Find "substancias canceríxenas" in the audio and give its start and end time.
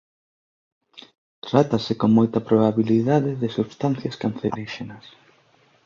3.57-5.05